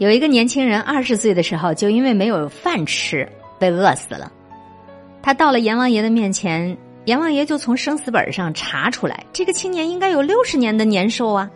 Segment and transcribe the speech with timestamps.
[0.00, 3.28] 有一个年轻人二十岁的时候，就因为没有饭吃
[3.58, 4.32] 被饿死了。
[5.20, 11.50] 他到了阎王爷的面前，阎王爷就从生死本上查出来，这个青年应该有六十年的年寿啊，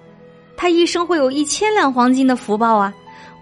[0.59, 2.93] 他一生会有一千两黄金的福报啊，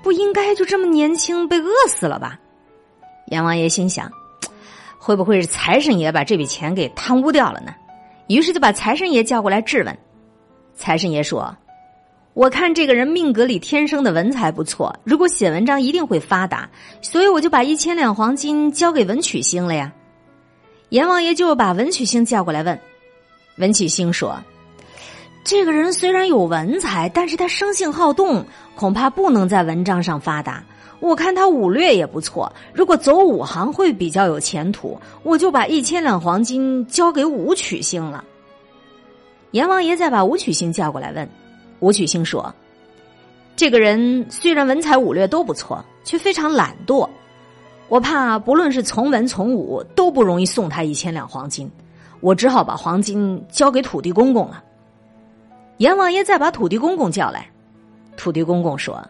[0.04, 2.38] 不应该就这么年轻被饿死了吧？
[3.26, 4.08] 阎王爷心想，
[4.98, 7.74] 会不会是财神爷把这笔钱给贪污掉了呢？
[8.28, 9.98] 于是就把财神爷叫过来质问。
[10.76, 11.52] 财神爷说。
[12.34, 16.68] 我看这个人命格里天生的文采不错，如果写文章一定会发达，
[17.02, 19.92] 所以我就把一千两黄金交给文曲星了呀。
[20.88, 22.78] 阎王爷就把文曲星叫过来问，
[23.56, 24.42] 文曲星说
[25.44, 28.42] ：“这个人虽然有文采，但是他生性好动，
[28.76, 30.64] 恐怕不能在文章上发达。
[31.00, 38.24] 我看他武略也不错，如果走武行会比较有前途，我就把一千两黄金交给武曲星了。”
[39.52, 41.28] 阎王爷再把武曲星叫过来问。
[41.82, 42.54] 吴曲星说
[43.56, 47.08] ：“这个人虽然文采武略都不错，却非常懒惰。
[47.88, 51.68] 我怕不论是从文从武，都不容易送他一千两黄金。
[52.20, 54.62] 我只好把黄金交给土地公公了。”
[55.78, 57.50] 阎王爷再把土地公公叫来，
[58.16, 59.04] 土地公公说：“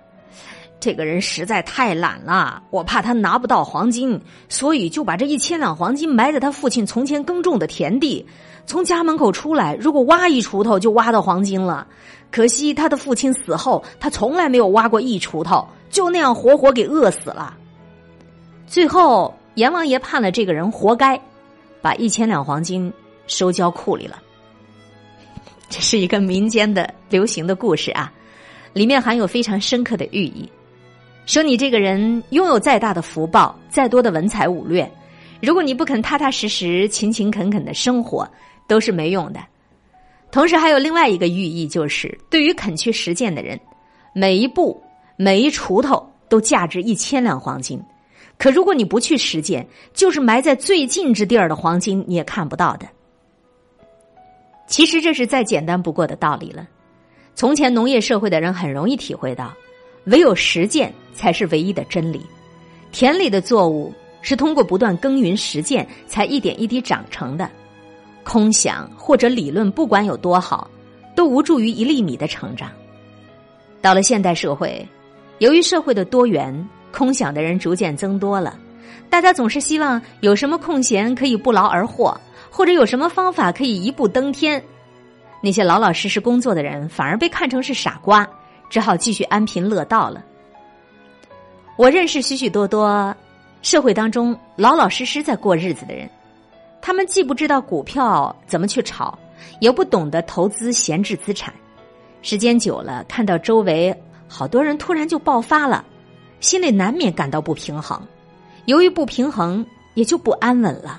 [0.83, 8.27] 这个人实在太懒了，我怕他拿不到黄金，所以就把这一千两黄金埋在他父亲从前耕种的田地。
[8.67, 11.87] 从家门口出来，如果挖一锄头，就挖到黄金了。”
[12.33, 17.57] 可惜他的父亲死后，他从来没有挖过一锄头，就那样活活给饿死了。
[18.67, 21.21] 最后，阎王爷判了这个人活该，
[21.81, 22.93] 把一千两黄金
[23.29, 24.21] 收交库里了。
[25.69, 28.13] 这是一个民间的流行的故事啊，
[28.73, 30.51] 里面含有非常深刻的寓意。
[31.25, 34.91] 说你这个人拥有再大的福报，再多的文采武略，
[35.41, 38.29] 如果你不肯踏踏实实、勤勤恳恳的生活，
[38.67, 39.41] 都是没用的。
[40.31, 43.59] 同时还有另外一个寓意，就是对于肯去实践的人，
[44.15, 44.83] 每一步、
[45.17, 47.81] 每一锄头都价值一千两黄金。
[48.39, 49.65] 可如果你不去实践，
[49.95, 52.87] 就是埋在最近之地儿的黄金，你也看不到的。
[54.67, 56.67] 其实这是再简单不过的道理了。
[57.35, 59.53] 从前农业社会的人很容易体会到，
[60.05, 62.21] 唯有实践才是唯一的真理。
[62.91, 67.51] 田里的作物是通过不断耕耘实践，才一点一滴长成的。
[68.25, 70.71] 空想或者理论，不管有多好，
[71.15, 72.71] 都无助于一粒米的成长。
[73.81, 74.87] 到了现代社会，
[75.39, 78.57] 由于社会的多元，空想的人逐渐增多了。
[79.11, 82.17] 大家总是希望有什么空闲可以不劳而获，
[82.49, 84.63] 或者有什么方法可以一步登天。
[85.43, 88.25] 那些老老实实工作的人，反而被看成是傻瓜，
[88.73, 90.25] 只好继续安贫乐道了。
[91.77, 93.15] 我认识许许多多
[93.61, 96.09] 社会当中老老实实在过日子的人。
[96.81, 99.17] 他们既不知道股票怎么去炒，
[99.61, 101.53] 也不懂得投资闲置资产。
[102.23, 103.95] 时间久了，看到周围
[104.27, 105.85] 好多人突然就爆发了，
[106.41, 108.01] 心里难免感到不平衡。
[108.65, 110.99] 由于不平衡，也就不安稳了。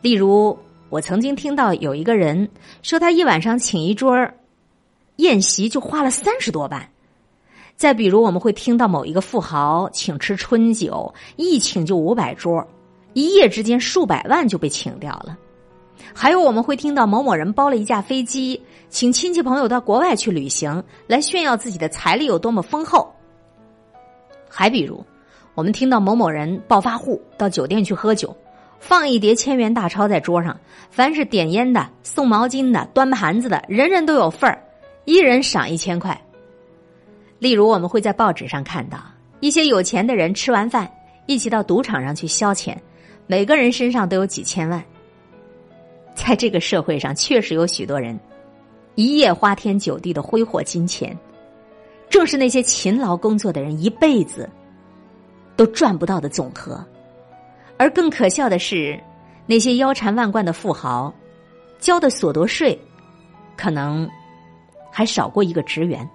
[0.00, 0.58] 例如，
[0.88, 2.48] 我曾经听到有一个人
[2.80, 4.26] 说，他一晚上请一桌
[5.20, 6.88] 宴席就花了三十多万。
[7.76, 12.66] 再比如，我们会听到某一个富豪请吃春酒，一请就五百桌。
[13.14, 15.36] 一夜之间，数百万就被请掉了。
[16.14, 23.10] 还有，我们会听到某某人包了一架飞机，请亲戚朋友到国外去旅行，来炫耀自己的财力有多么丰厚。
[24.48, 25.02] 还比如，
[25.54, 28.36] 我们听到某某人暴发户到酒店去喝酒，
[28.78, 30.54] 放一叠千元大钞在桌上，
[30.90, 34.62] 凡是点烟的、送毛巾的、端盘子的，人人都有份儿，
[35.10, 36.16] 一人赏一千块。
[37.40, 39.00] 例如，我们会在报纸上看到
[39.40, 40.88] 一些有钱的人吃完饭，
[41.26, 42.76] 一起到赌场上去消遣。
[43.26, 44.80] 每个人身上都有几千万，
[46.14, 48.16] 在这个社会上，确实有许多人
[48.94, 51.18] 一夜花天酒地的挥霍金钱，
[52.08, 54.48] 正是那些勤劳工作的人一辈子
[55.56, 56.86] 都赚不到的总和。
[57.76, 58.96] 而更可笑的是，
[59.44, 61.12] 那些腰缠万贯的富豪
[61.80, 62.80] 交的所得税，
[63.56, 64.08] 可能
[64.90, 66.08] 还少过一个职员。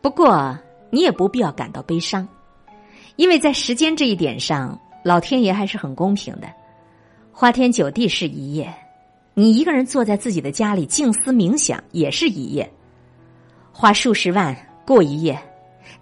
[0.00, 0.58] 不过，
[0.90, 2.26] 你也不必要感到悲伤，
[3.16, 4.78] 因为在时间这一点上。
[5.02, 6.52] 老天爷还是很公平的，
[7.32, 8.70] 花天酒地是一夜，
[9.32, 12.70] 你一个人坐在自己的家里静思冥想也是一夜，
[13.72, 14.54] 花数十万
[14.86, 15.40] 过一夜，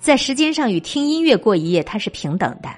[0.01, 2.69] 在时间上与听音乐过一夜它是平等的，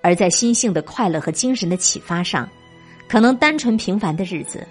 [0.00, 2.48] 而在心性的快乐和精神的启发上，
[3.06, 4.66] 可能单纯平凡的日子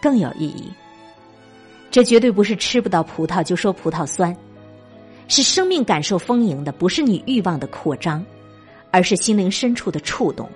[0.00, 0.72] 更有意义。
[1.94, 4.36] 这绝对不是吃不到葡萄就说葡萄酸，
[5.28, 8.20] 是生命感受丰盈的，不是你欲望的扩张。
[8.90, 10.48] 而是心灵深处的触动，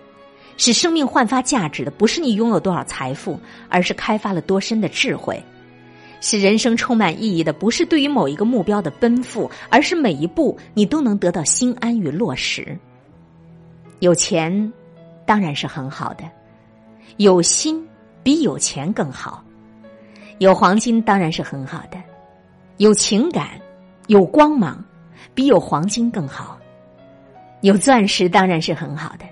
[0.56, 3.38] 使生命焕发价值的，不是你拥有多少财富，
[3.69, 5.40] 而是开发了多深的智慧。
[6.20, 12.76] 使人生充满意义的，不是对于某一个目标的奔赴，而是每一步你都能得到心安与落实。
[14.00, 14.73] 有钱
[15.25, 16.25] 当然是很好的，
[17.19, 17.87] 有心
[18.25, 19.40] 比有钱更好；
[20.38, 21.99] 有黄金当然是很好的，
[22.76, 23.61] 有情感、
[24.06, 24.82] 有光芒
[25.35, 26.56] 比有黄金更好；
[27.62, 29.25] 有钻石当然是很好的。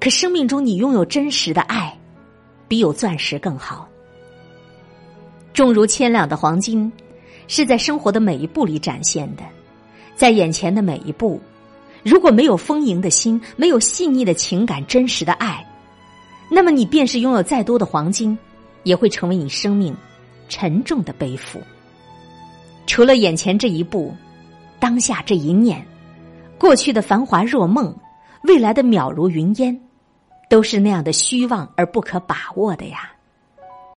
[0.00, 1.96] 可生命中你拥有真实的爱，
[2.66, 3.88] 比有钻石更好。
[5.52, 6.92] 重如千两的黄金，
[7.46, 9.44] 是在生活的每一步里展现的，
[10.16, 11.40] 在眼前的每一步，
[12.02, 15.64] 如果没有丰盈的心，没有细腻的情感、真实的爱，
[16.50, 18.36] 那么你便是拥有再多的黄金，
[18.84, 19.94] 也会成为你生命
[20.48, 21.60] 沉重的背负。
[22.86, 24.14] 除了眼前这一步，
[24.78, 25.84] 当下这一念，
[26.58, 27.94] 过去的繁华若梦，
[28.42, 29.80] 未来的渺如云烟，
[30.48, 33.10] 都是那样的虚妄而不可把握的呀。